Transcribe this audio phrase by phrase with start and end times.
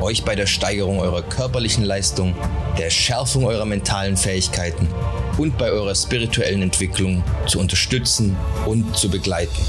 [0.00, 2.34] euch bei der Steigerung eurer körperlichen Leistung,
[2.78, 4.88] der Schärfung eurer mentalen Fähigkeiten
[5.36, 9.60] und bei eurer spirituellen Entwicklung zu unterstützen und zu begleiten.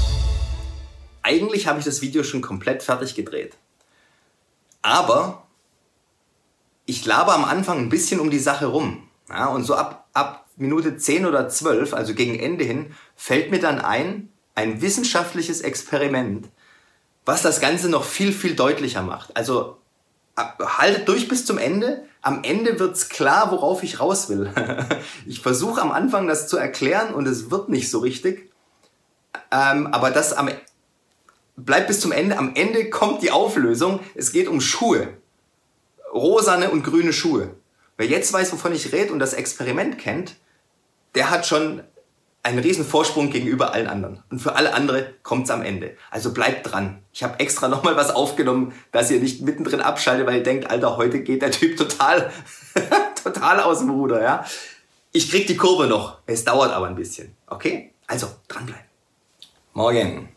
[1.22, 3.56] Eigentlich habe ich das Video schon komplett fertig gedreht.
[4.82, 5.46] Aber
[6.86, 9.08] ich laber am Anfang ein bisschen um die Sache rum.
[9.28, 13.60] Ja, und so ab, ab Minute 10 oder 12, also gegen Ende hin, fällt mir
[13.60, 16.48] dann ein, ein wissenschaftliches Experiment,
[17.24, 19.36] was das Ganze noch viel, viel deutlicher macht.
[19.36, 19.79] Also
[20.36, 22.04] haltet durch bis zum Ende.
[22.22, 24.50] Am Ende wird's klar, worauf ich raus will.
[25.26, 28.50] ich versuche am Anfang das zu erklären und es wird nicht so richtig.
[29.50, 30.50] Ähm, aber das am,
[31.56, 32.38] bleibt bis zum Ende.
[32.38, 34.00] Am Ende kommt die Auflösung.
[34.14, 35.08] Es geht um Schuhe.
[36.12, 37.54] Rosane und grüne Schuhe.
[37.96, 40.36] Wer jetzt weiß, wovon ich rede und das Experiment kennt,
[41.14, 41.82] der hat schon
[42.42, 44.22] einen riesen Vorsprung gegenüber allen anderen.
[44.30, 45.96] Und für alle andere kommt's am Ende.
[46.10, 47.02] Also bleibt dran.
[47.12, 50.96] Ich habe extra nochmal was aufgenommen, dass ihr nicht mittendrin abschaltet, weil ihr denkt, Alter,
[50.96, 52.30] heute geht der Typ total,
[53.22, 54.44] total aus dem Ruder, ja.
[55.12, 56.18] Ich krieg die Kurve noch.
[56.26, 57.34] Es dauert aber ein bisschen.
[57.48, 57.92] Okay?
[58.06, 58.84] Also, dranbleiben.
[59.72, 60.28] Morgen.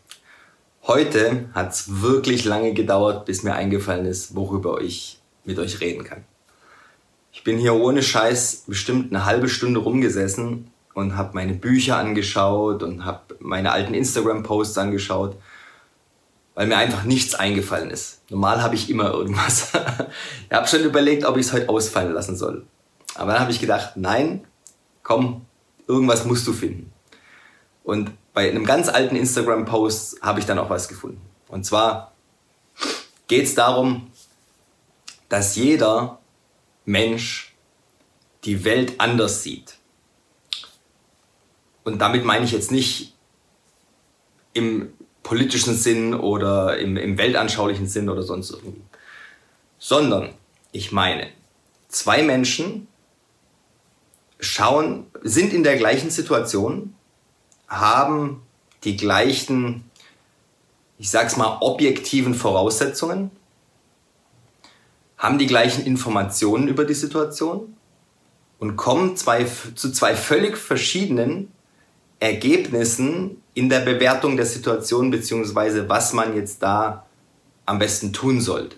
[0.86, 6.24] Heute hat's wirklich lange gedauert, bis mir eingefallen ist, worüber ich mit euch reden kann.
[7.32, 12.82] Ich bin hier ohne Scheiß bestimmt eine halbe Stunde rumgesessen und habe meine Bücher angeschaut
[12.82, 15.36] und habe meine alten Instagram-Posts angeschaut,
[16.54, 18.22] weil mir einfach nichts eingefallen ist.
[18.30, 19.72] Normal habe ich immer irgendwas.
[20.48, 22.64] ich habe schon überlegt, ob ich es heute ausfallen lassen soll.
[23.16, 24.46] Aber dann habe ich gedacht, nein,
[25.02, 25.44] komm,
[25.86, 26.92] irgendwas musst du finden.
[27.82, 31.20] Und bei einem ganz alten Instagram-Post habe ich dann auch was gefunden.
[31.48, 32.12] Und zwar
[33.26, 34.10] geht es darum,
[35.28, 36.20] dass jeder
[36.84, 37.54] Mensch
[38.44, 39.78] die Welt anders sieht.
[41.84, 43.14] Und damit meine ich jetzt nicht
[44.54, 48.82] im politischen Sinn oder im, im weltanschaulichen Sinn oder sonst irgendwie,
[49.78, 50.30] sondern
[50.72, 51.28] ich meine,
[51.88, 52.88] zwei Menschen
[54.40, 56.94] schauen, sind in der gleichen Situation,
[57.68, 58.42] haben
[58.84, 59.90] die gleichen,
[60.98, 63.30] ich sag's mal, objektiven Voraussetzungen,
[65.16, 67.76] haben die gleichen Informationen über die Situation
[68.58, 69.44] und kommen zwei,
[69.74, 71.50] zu zwei völlig verschiedenen
[72.24, 77.04] Ergebnissen in der Bewertung der Situation beziehungsweise was man jetzt da
[77.66, 78.76] am besten tun sollte.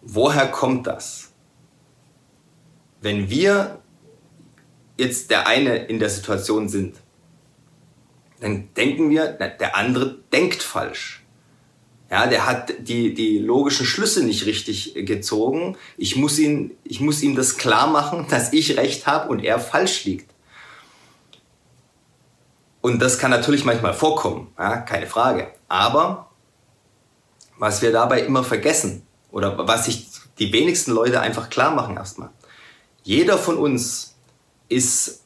[0.00, 1.32] Woher kommt das?
[3.00, 3.80] Wenn wir
[4.96, 6.96] jetzt der eine in der Situation sind,
[8.38, 11.24] dann denken wir, der andere denkt falsch.
[12.10, 15.76] Ja, der hat die, die logischen Schlüsse nicht richtig gezogen.
[15.96, 19.58] Ich muss, ihn, ich muss ihm das klar machen, dass ich recht habe und er
[19.58, 20.29] falsch liegt.
[22.80, 25.48] Und das kann natürlich manchmal vorkommen, ja, keine Frage.
[25.68, 26.30] Aber
[27.58, 30.08] was wir dabei immer vergessen oder was sich
[30.38, 32.30] die wenigsten Leute einfach klar machen erstmal.
[33.02, 34.14] Jeder von uns
[34.68, 35.22] ist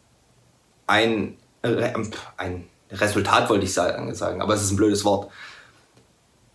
[0.87, 5.31] ein, ein Resultat, wollte ich sagen, aber es ist ein blödes Wort,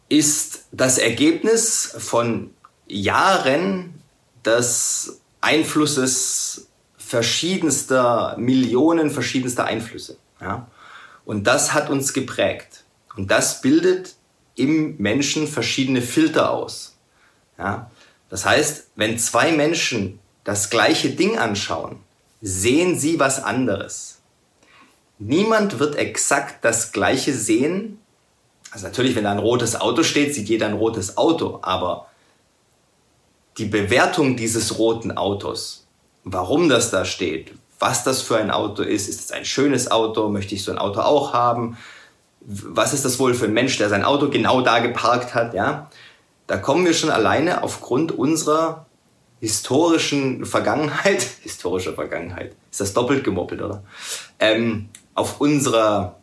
[0.09, 2.53] ist das Ergebnis von
[2.87, 4.01] Jahren
[4.43, 6.67] des Einflusses
[6.97, 10.17] verschiedenster Millionen verschiedenster Einflüsse.
[10.41, 10.67] Ja?
[11.29, 12.85] Und das hat uns geprägt.
[13.15, 14.15] Und das bildet
[14.55, 16.97] im Menschen verschiedene Filter aus.
[17.59, 17.91] Ja?
[18.31, 21.99] Das heißt, wenn zwei Menschen das gleiche Ding anschauen,
[22.41, 24.21] sehen sie was anderes.
[25.19, 27.99] Niemand wird exakt das gleiche sehen.
[28.71, 32.07] Also natürlich, wenn da ein rotes Auto steht, sieht jeder ein rotes Auto, aber
[33.59, 35.85] die Bewertung dieses roten Autos,
[36.23, 39.07] warum das da steht, was das für ein Auto ist.
[39.07, 40.29] Ist es ein schönes Auto?
[40.29, 41.77] Möchte ich so ein Auto auch haben?
[42.41, 45.53] Was ist das wohl für ein Mensch, der sein Auto genau da geparkt hat?
[45.53, 45.89] Ja,
[46.47, 48.85] da kommen wir schon alleine aufgrund unserer
[49.39, 53.83] historischen Vergangenheit, historischer Vergangenheit, ist das doppelt gemoppelt, oder?
[54.39, 56.17] Ähm, auf unserer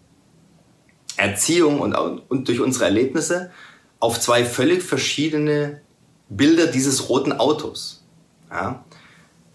[1.17, 3.51] Erziehung und, und durch unsere Erlebnisse
[4.01, 5.81] auf zwei völlig verschiedene
[6.29, 8.05] Bilder dieses roten Autos.
[8.51, 8.85] Ja?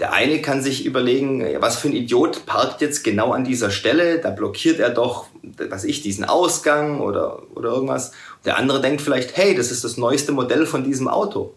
[0.02, 4.18] Der eine kann sich überlegen, was für ein Idiot parkt jetzt genau an dieser Stelle,
[4.18, 5.28] da blockiert er doch,
[5.70, 8.12] was ich, diesen Ausgang oder, oder irgendwas.
[8.44, 11.54] Der andere denkt vielleicht, hey, das ist das neueste Modell von diesem Auto.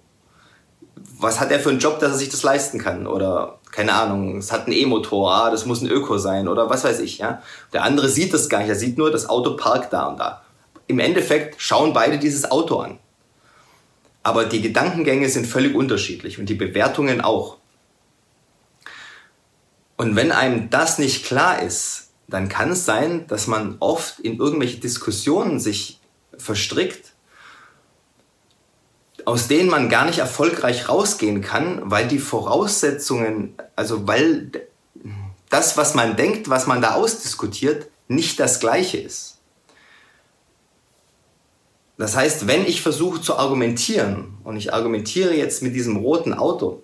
[1.18, 3.06] was hat er für einen Job, dass er sich das leisten kann?
[3.06, 6.84] Oder keine Ahnung, es hat einen E-Motor, ah, das muss ein Öko sein oder was
[6.84, 7.16] weiß ich.
[7.16, 7.40] Ja?
[7.72, 10.42] Der andere sieht das gar nicht, er sieht nur, das Auto parkt da und da.
[10.86, 12.98] Im Endeffekt schauen beide dieses Auto an.
[14.22, 17.56] Aber die Gedankengänge sind völlig unterschiedlich und die Bewertungen auch.
[19.96, 24.38] Und wenn einem das nicht klar ist, dann kann es sein, dass man oft in
[24.38, 26.00] irgendwelche Diskussionen sich
[26.36, 27.12] verstrickt,
[29.24, 34.50] aus denen man gar nicht erfolgreich rausgehen kann, weil die Voraussetzungen, also weil
[35.48, 39.38] das, was man denkt, was man da ausdiskutiert, nicht das gleiche ist.
[41.96, 46.82] Das heißt, wenn ich versuche zu argumentieren und ich argumentiere jetzt mit diesem roten Auto,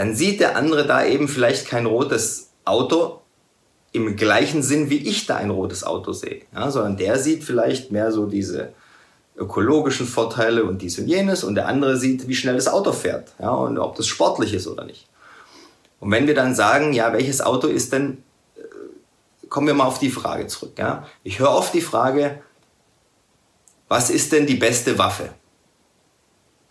[0.00, 3.20] dann sieht der andere da eben vielleicht kein rotes Auto
[3.92, 7.92] im gleichen Sinn, wie ich da ein rotes Auto sehe, ja, sondern der sieht vielleicht
[7.92, 8.72] mehr so diese
[9.36, 13.34] ökologischen Vorteile und dies und jenes und der andere sieht, wie schnell das Auto fährt
[13.38, 15.06] ja, und ob das sportlich ist oder nicht.
[15.98, 18.22] Und wenn wir dann sagen, ja, welches Auto ist denn,
[18.56, 20.78] äh, kommen wir mal auf die Frage zurück.
[20.78, 21.06] Ja.
[21.24, 22.40] Ich höre oft die Frage,
[23.88, 25.28] was ist denn die beste Waffe?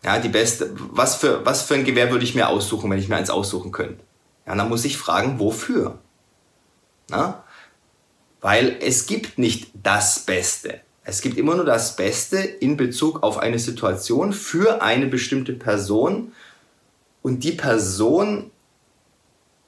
[0.03, 3.09] Ja, die beste, was für, was für ein Gewehr würde ich mir aussuchen, wenn ich
[3.09, 4.03] mir eins aussuchen könnte?
[4.45, 5.99] Ja, dann muss ich fragen, wofür?
[7.09, 7.43] Na?
[8.41, 10.81] Weil es gibt nicht das Beste.
[11.03, 16.33] Es gibt immer nur das Beste in Bezug auf eine Situation für eine bestimmte Person.
[17.21, 18.51] Und die Person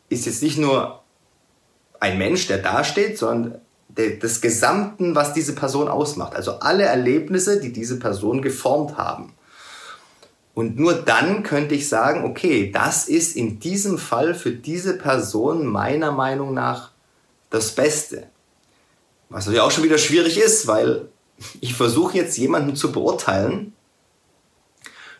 [0.08, 1.02] ist jetzt nicht nur
[2.00, 6.36] ein Mensch, der dasteht, sondern des Gesamten, was diese Person ausmacht.
[6.36, 9.34] Also alle Erlebnisse, die diese Person geformt haben.
[10.54, 15.66] Und nur dann könnte ich sagen, okay, das ist in diesem Fall für diese Person
[15.66, 16.92] meiner Meinung nach
[17.50, 18.28] das Beste.
[19.30, 21.08] Was natürlich auch schon wieder schwierig ist, weil
[21.62, 23.74] ich versuche jetzt jemanden zu beurteilen,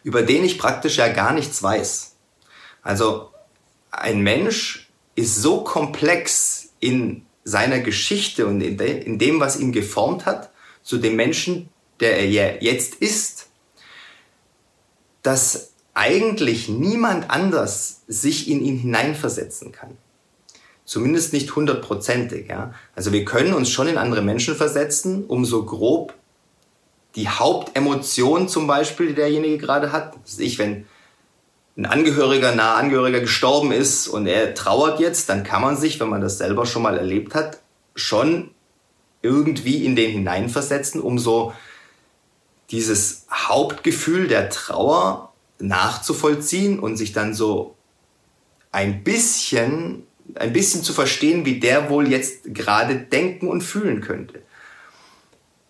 [0.04, 2.16] über den ich praktisch ja gar nichts weiß.
[2.82, 3.32] Also
[3.92, 9.72] ein Mensch ist so komplex in seiner Geschichte und in, de in dem, was ihn
[9.72, 10.52] geformt hat,
[10.84, 11.70] zu dem Menschen,
[12.00, 13.48] der er jetzt ist,
[15.24, 19.98] dass eigentlich niemand anders sich in ihn hineinversetzen kann.
[20.86, 22.48] Zumindest nicht hundertprozentig.
[22.50, 22.74] Ja?
[22.96, 26.14] Also wir können uns schon in andere Menschen versetzen, um so grob
[27.16, 30.14] die Hauptemotion zum Beispiel, die derjenige gerade hat.
[30.38, 30.86] Ich, wenn
[31.78, 36.10] ein Angehöriger, nahe Angehöriger gestorben ist und er trauert jetzt, dann kann man sich, wenn
[36.10, 37.60] man das selber schon mal erlebt hat,
[37.96, 38.52] schon
[39.22, 41.54] irgendwie in den hineinversetzen, um so
[42.72, 47.76] dieses Hauptgefühl der Trauer nachzuvollziehen und sich dann so
[48.72, 54.42] ein bisschen ein bisschen zu verstehen, wie der wohl jetzt gerade denken und fühlen könnte.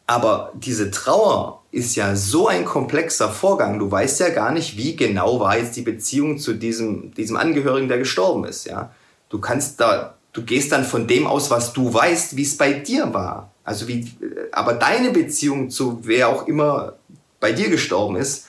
[0.08, 3.80] Aber diese Trauer ist ja so ein komplexer Vorgang.
[3.80, 7.88] Du weißt ja gar nicht, wie genau war jetzt die Beziehung zu diesem, diesem Angehörigen,
[7.88, 8.94] der gestorben ist, ja.
[9.30, 12.74] Du kannst da, du gehst dann von dem aus, was du weißt, wie es bei
[12.74, 13.54] dir war.
[13.72, 14.06] Also wie,
[14.52, 16.98] aber deine Beziehung zu wer auch immer
[17.40, 18.48] bei dir gestorben ist,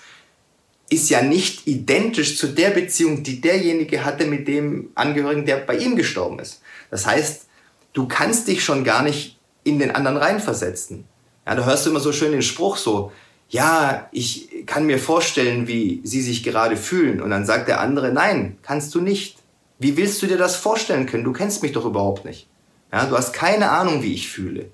[0.90, 5.76] ist ja nicht identisch zu der Beziehung, die derjenige hatte mit dem Angehörigen, der bei
[5.76, 6.60] ihm gestorben ist.
[6.90, 7.46] Das heißt,
[7.92, 11.04] du kannst dich schon gar nicht in den anderen reinversetzen.
[11.46, 13.12] Ja, da hörst du immer so schön den Spruch so,
[13.48, 17.22] ja, ich kann mir vorstellen, wie sie sich gerade fühlen.
[17.22, 19.36] Und dann sagt der andere, nein, kannst du nicht.
[19.78, 21.22] Wie willst du dir das vorstellen können?
[21.22, 22.48] Du kennst mich doch überhaupt nicht.
[22.92, 24.70] Ja, du hast keine Ahnung, wie ich fühle.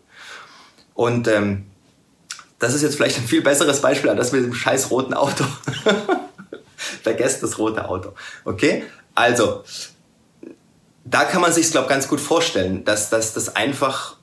[0.98, 1.64] Und ähm,
[2.58, 5.44] das ist jetzt vielleicht ein viel besseres Beispiel als das mit dem scheiß roten Auto.
[7.04, 8.14] Vergesst das rote Auto.
[8.44, 8.84] Okay?
[9.14, 9.62] Also,
[11.04, 14.16] da kann man sich, glaube ganz gut vorstellen, dass, dass das einfach,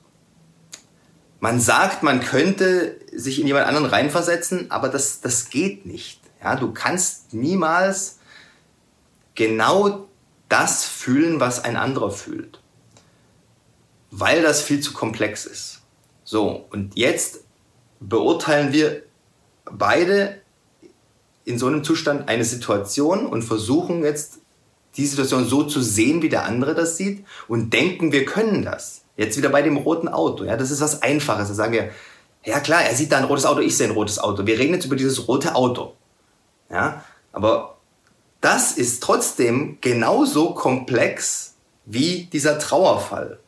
[1.40, 6.20] man sagt, man könnte sich in jemand anderen reinversetzen, aber das, das geht nicht.
[6.44, 8.18] Ja, du kannst niemals
[9.34, 10.08] genau
[10.50, 12.60] das fühlen, was ein anderer fühlt.
[14.10, 15.75] Weil das viel zu komplex ist.
[16.26, 17.44] So, und jetzt
[18.00, 19.02] beurteilen wir
[19.64, 20.42] beide
[21.44, 24.40] in so einem Zustand eine Situation und versuchen jetzt
[24.96, 29.02] die Situation so zu sehen, wie der andere das sieht und denken, wir können das.
[29.16, 30.42] Jetzt wieder bei dem roten Auto.
[30.42, 31.46] Ja, das ist was Einfaches.
[31.46, 31.90] Da sagen wir,
[32.44, 34.44] ja klar, er sieht da ein rotes Auto, ich sehe ein rotes Auto.
[34.46, 35.94] Wir reden jetzt über dieses rote Auto.
[36.68, 37.76] Ja, aber
[38.40, 41.54] das ist trotzdem genauso komplex
[41.84, 43.38] wie dieser Trauerfall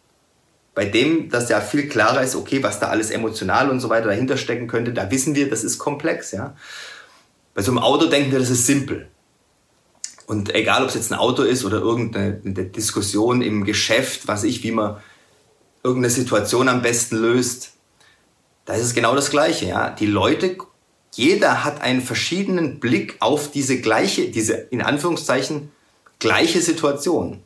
[0.79, 4.07] bei dem das ja viel klarer ist, okay, was da alles emotional und so weiter
[4.07, 6.55] dahinter stecken könnte, da wissen wir, das ist komplex, ja.
[7.53, 9.09] Bei so einem Auto denken wir, das ist simpel.
[10.29, 12.33] Und egal, ob es jetzt ein Auto ist oder irgendeine
[12.67, 14.99] Diskussion im Geschäft, was ich, wie man
[15.83, 17.73] irgendeine Situation am besten löst,
[18.65, 19.91] da ist es genau das Gleiche, ja.
[19.91, 20.59] Die Leute
[21.17, 25.73] jeder hat einen verschiedenen Blick auf diese gleiche, diese in Anführungszeichen
[26.21, 27.43] gleiche Situation.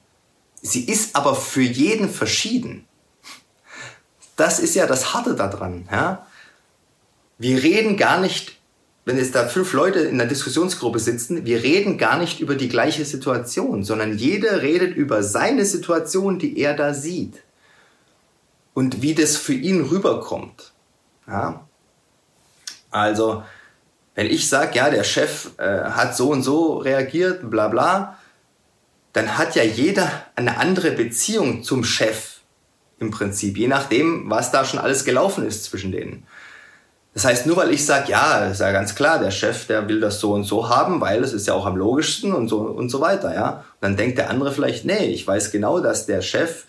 [0.60, 2.84] Sie ist aber für jeden verschieden.
[4.42, 5.88] Das ist ja das Harte daran.
[5.88, 6.26] Ja?
[7.38, 8.58] Wir reden gar nicht,
[9.04, 12.68] wenn jetzt da fünf Leute in einer Diskussionsgruppe sitzen, wir reden gar nicht über die
[12.68, 17.44] gleiche Situation, sondern jeder redet über seine Situation, die er da sieht.
[18.75, 20.72] Und wie das für ihn rüberkommt.
[21.28, 21.68] Ja?
[22.90, 23.44] Also,
[24.16, 28.18] wenn ich sage, ja, der Chef äh, hat so und so reagiert, bla bla,
[29.12, 32.31] dann hat ja jeder eine andere Beziehung zum Chef
[33.02, 36.26] im Prinzip, je nachdem, was da schon alles gelaufen ist zwischen denen.
[37.14, 40.00] Das heißt, nur weil ich sage, ja, ist ja ganz klar, der Chef, der will
[40.00, 42.88] das so und so haben, weil es ist ja auch am logischsten und so und
[42.88, 43.50] so weiter, ja.
[43.50, 46.64] Und dann denkt der andere vielleicht, nee, ich weiß genau, dass der Chef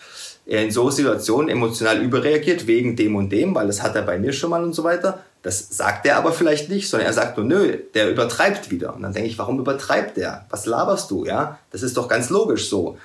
[0.45, 4.33] in so Situationen emotional überreagiert wegen dem und dem, weil das hat er bei mir
[4.33, 5.19] schon mal und so weiter.
[5.41, 8.93] Das sagt er aber vielleicht nicht, sondern er sagt nur, nö, der übertreibt wieder.
[8.93, 10.45] Und dann denke ich, warum übertreibt der?
[10.49, 11.25] Was laberst du?
[11.25, 12.97] Ja, das ist doch ganz logisch so.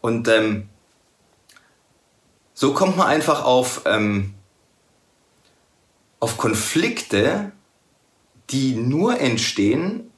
[0.00, 0.68] Und ähm,
[2.60, 4.34] so kommt man einfach auf, ähm,
[6.20, 7.52] auf Konflikte,
[8.50, 10.10] die nur entstehen,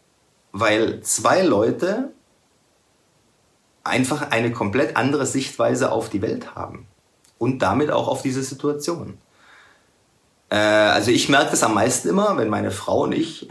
[0.50, 2.10] weil zwei Leute
[3.84, 6.88] einfach eine komplett andere Sichtweise auf die Welt haben
[7.38, 9.18] und damit auch auf diese Situation.
[10.50, 13.46] Äh, also ich merke das am meisten immer, wenn meine Frau und ich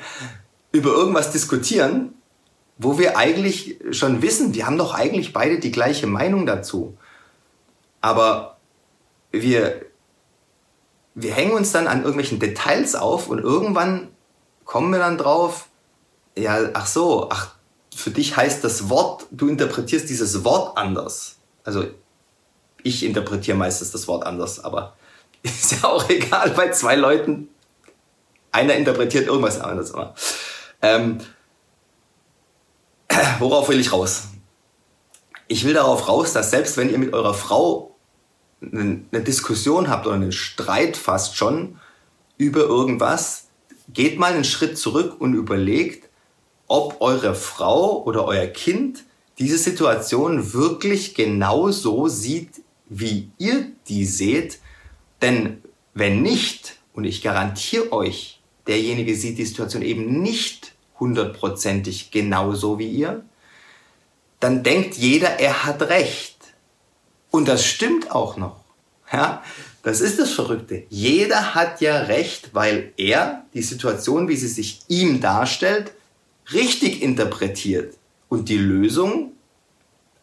[0.72, 2.12] über irgendwas diskutieren,
[2.76, 6.97] wo wir eigentlich schon wissen, wir haben doch eigentlich beide die gleiche Meinung dazu.
[8.00, 8.58] Aber
[9.30, 9.82] wir,
[11.14, 14.08] wir hängen uns dann an irgendwelchen Details auf und irgendwann
[14.64, 15.68] kommen wir dann drauf,
[16.36, 17.54] ja, ach so, ach,
[17.94, 21.36] für dich heißt das Wort, du interpretierst dieses Wort anders.
[21.64, 21.84] Also
[22.82, 24.96] ich interpretiere meistens das Wort anders, aber
[25.42, 27.48] ist ja auch egal, bei zwei Leuten,
[28.52, 29.92] einer interpretiert irgendwas anderes.
[30.80, 31.18] Ähm,
[33.38, 34.28] worauf will ich raus?
[35.48, 37.96] Ich will darauf raus, dass selbst wenn ihr mit eurer Frau
[38.60, 41.78] eine, Diskussion habt oder einen Streit fast schon
[42.36, 43.48] über irgendwas,
[43.88, 46.08] geht mal einen Schritt zurück und überlegt,
[46.66, 49.04] ob eure Frau oder euer Kind
[49.38, 54.58] diese Situation wirklich genau so sieht, wie ihr die seht.
[55.22, 55.62] Denn
[55.94, 62.88] wenn nicht, und ich garantiere euch, derjenige sieht die Situation eben nicht hundertprozentig genauso wie
[62.88, 63.24] ihr,
[64.40, 66.36] dann denkt jeder, er hat recht.
[67.30, 68.64] Und das stimmt auch noch.
[69.12, 69.42] Ja,
[69.82, 70.84] das ist das Verrückte.
[70.90, 75.92] Jeder hat ja recht, weil er die Situation, wie sie sich ihm darstellt,
[76.52, 77.96] richtig interpretiert
[78.28, 79.32] und die Lösung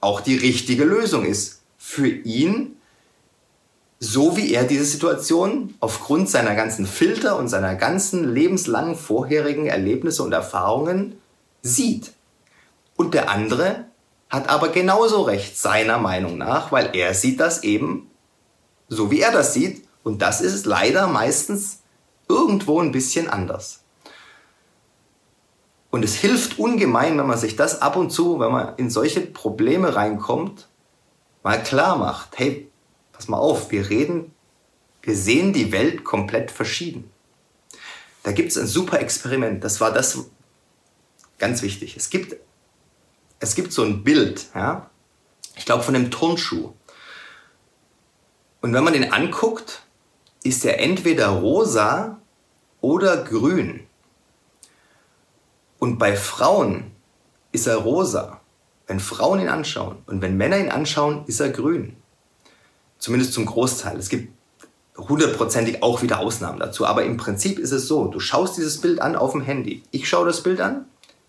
[0.02, 1.62] auch die richtige Lösung ist.
[1.78, 2.76] Für ihn
[4.00, 10.22] so wie er diese Situation aufgrund seiner ganzen Filter und seiner ganzen lebenslangen vorherigen Erlebnisse
[10.24, 11.18] und Erfahrungen
[11.62, 12.12] sieht.
[12.96, 13.86] Und der andere
[14.30, 18.10] hat aber genauso recht, seiner Meinung nach, weil er sieht das eben
[18.88, 19.88] so, wie er das sieht.
[20.04, 21.80] Und das ist leider meistens
[22.28, 23.82] irgendwo ein bisschen anders.
[25.90, 29.22] Und es hilft ungemein, wenn man sich das ab und zu, wenn man in solche
[29.22, 30.68] Probleme reinkommt,
[31.42, 32.70] mal klar macht, hey,
[33.14, 34.34] pass mal auf, wir reden,
[35.02, 37.10] wir sehen die Welt komplett verschieden.
[38.24, 40.26] Da gibt es ein super Experiment, das war das
[41.38, 41.96] ganz wichtig.
[41.96, 42.36] Es gibt,
[43.46, 44.90] es gibt so ein Bild, ja,
[45.56, 46.74] ich glaube von einem Turnschuh.
[48.62, 49.84] Und wenn man den anguckt,
[50.44, 52.20] ist er entweder rosa
[52.82, 53.86] oder grün.
[55.78, 56.92] Und bei Frauen
[57.52, 58.42] ist er rosa,
[58.88, 59.98] wenn Frauen ihn anschauen.
[60.08, 61.96] Und wenn Männer ihn anschauen, ist er grün.
[62.98, 63.98] Zumindest zum Großteil.
[63.98, 64.34] Es gibt
[64.98, 66.88] hundertprozentig auch wieder Ausnahmen dazu.
[66.88, 69.84] Aber im Prinzip ist es so, du schaust dieses Bild an auf dem Handy.
[69.92, 70.86] Ich schaue das Bild an,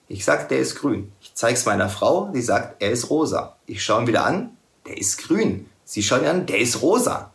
[0.09, 1.13] ich sage, der ist grün.
[1.21, 3.57] Ich zeige es meiner Frau, die sagt, er ist rosa.
[3.67, 5.69] Ich schaue ihn wieder an, der ist grün.
[5.85, 7.33] Sie schauen ihn an, der ist rosa.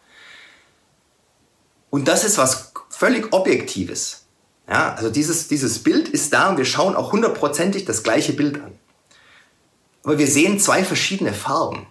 [1.90, 4.26] Und das ist was völlig Objektives.
[4.70, 8.62] Ja, also dieses, dieses Bild ist da und wir schauen auch hundertprozentig das gleiche Bild
[8.62, 8.72] an.
[10.04, 11.88] Aber wir sehen zwei verschiedene Farben.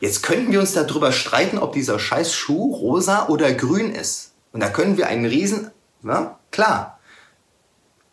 [0.00, 4.32] Jetzt könnten wir uns darüber streiten, ob dieser scheiß Schuh rosa oder grün ist.
[4.52, 5.70] Und da können wir einen riesen,
[6.02, 6.95] na, klar.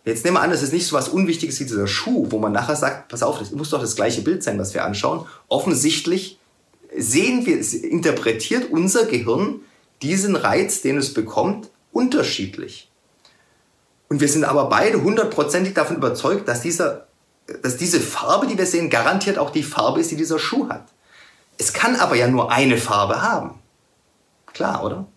[0.05, 2.51] Jetzt nehmen wir an, das ist nicht so was Unwichtiges wie dieser Schuh, wo man
[2.51, 5.25] nachher sagt, pass auf, das muss doch das gleiche Bild sein, was wir anschauen.
[5.47, 6.39] Offensichtlich
[6.95, 9.61] sehen wir, interpretiert unser Gehirn
[10.01, 12.91] diesen Reiz, den es bekommt, unterschiedlich.
[14.09, 17.07] Und wir sind aber beide hundertprozentig davon überzeugt, dass, dieser,
[17.61, 20.85] dass diese Farbe, die wir sehen, garantiert auch die Farbe ist, die dieser Schuh hat.
[21.57, 23.59] Es kann aber ja nur eine Farbe haben.
[24.47, 25.07] Klar, oder?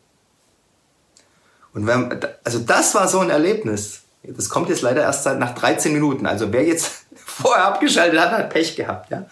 [1.74, 4.02] Und wenn, also das war so ein Erlebnis.
[4.28, 6.26] Das kommt jetzt leider erst nach 13 Minuten.
[6.26, 9.10] Also wer jetzt vorher abgeschaltet hat, hat Pech gehabt.
[9.10, 9.26] Ja?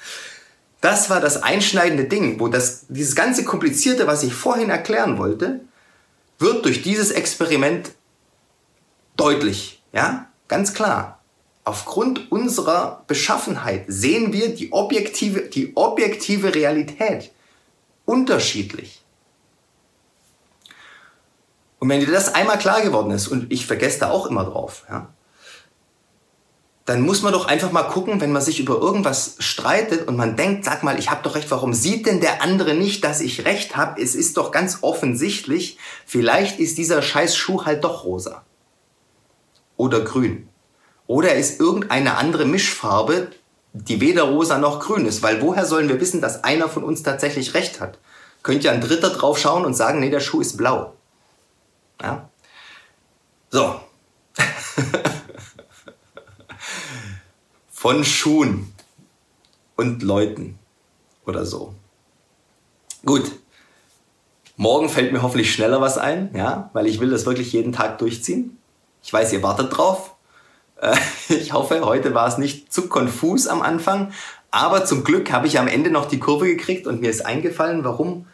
[0.81, 5.61] Das war das einschneidende Ding, wo das, dieses ganze Komplizierte, was ich vorhin erklären wollte,
[6.39, 7.93] wird durch dieses Experiment
[9.17, 9.83] deutlich.
[9.93, 11.21] Ja, ganz klar.
[11.65, 17.31] Aufgrund unserer Beschaffenheit sehen wir die objektive, die objektive Realität
[18.05, 19.04] unterschiedlich.
[21.79, 24.85] Und wenn dir das einmal klar geworden ist, und ich vergesse da auch immer drauf,
[24.89, 25.09] ja,
[26.85, 30.37] dann muss man doch einfach mal gucken, wenn man sich über irgendwas streitet und man
[30.37, 33.47] denkt, sag mal, ich habe doch recht, warum sieht denn der andere nicht, dass ich
[33.47, 34.01] recht habe?
[34.03, 38.45] Es ist doch ganz offensichtlich, vielleicht ist dieser scheiß Schuh halt doch rosa
[39.77, 40.49] oder grün.
[41.07, 43.29] Oder er ist irgendeine andere Mischfarbe,
[43.73, 47.03] die weder rosa noch grün ist, weil woher sollen wir wissen, dass einer von uns
[47.03, 47.99] tatsächlich recht hat?
[48.43, 50.94] Könnte ja ein Dritter drauf schauen und sagen, nee, der Schuh ist blau.
[52.05, 52.29] Ja?
[53.51, 53.81] So.
[57.71, 58.73] von Schuhen
[59.77, 60.59] und Leuten
[61.25, 61.75] oder so.
[63.05, 63.33] Gut.
[64.57, 67.99] Morgen fällt mir hoffentlich schneller was ein, ja, weil ich will das wirklich jeden Tag
[67.99, 68.59] durchziehen.
[69.03, 70.15] Ich weiß, ihr wartet drauf.
[70.81, 70.97] Äh,
[71.29, 74.13] ich hoffe, heute war es nicht zu konfus am Anfang,
[74.51, 77.83] aber zum Glück habe ich am Ende noch die Kurve gekriegt und mir ist eingefallen,
[77.83, 78.27] warum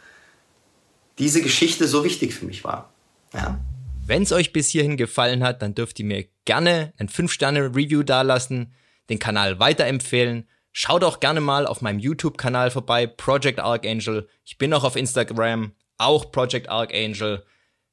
[1.17, 2.89] diese Geschichte so wichtig für mich war.
[3.33, 3.59] Ja.
[4.05, 8.73] Wenn es euch bis hierhin gefallen hat, dann dürft ihr mir gerne ein 5-Sterne-Review dalassen
[9.11, 10.47] den Kanal weiterempfehlen.
[10.71, 14.27] Schaut auch gerne mal auf meinem YouTube-Kanal vorbei, Project Archangel.
[14.45, 17.43] Ich bin auch auf Instagram, auch Project Archangel.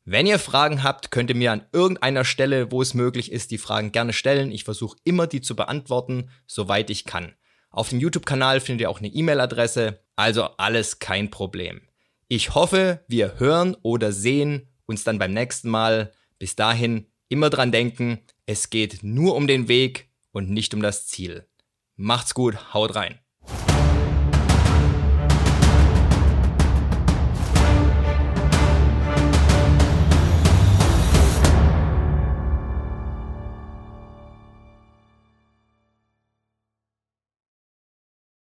[0.05, 3.59] Wenn ihr Fragen habt, könnt ihr mir an irgendeiner Stelle, wo es möglich ist, die
[3.59, 4.53] Fragen gerne stellen.
[4.53, 7.35] Ich versuche immer, die zu beantworten, soweit ich kann.
[7.71, 11.83] Auf dem YouTube-Kanal findet ihr auch eine E-Mail-Adresse, also alles kein Problem.
[12.29, 16.13] Ich hoffe, wir hören oder sehen uns dann beim nächsten Mal.
[16.41, 21.07] Bis dahin immer dran denken, es geht nur um den Weg, und nicht um das
[21.07, 21.47] Ziel.
[21.97, 23.19] Macht's gut, haut rein.